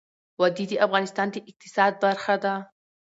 [0.41, 2.53] وادي د افغانستان د اقتصاد برخه ده.